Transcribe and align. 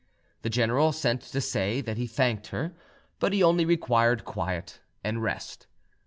The 0.41 0.49
general 0.49 0.93
sent 0.93 1.21
to 1.21 1.39
say 1.39 1.79
that 1.79 1.97
he 1.97 2.07
thanked 2.07 2.47
her, 2.47 2.73
but 3.19 3.33
he 3.33 3.43
only 3.43 3.65
required 3.65 4.25
quiet 4.25 4.79
and 5.03 5.21
rest. 5.21 5.67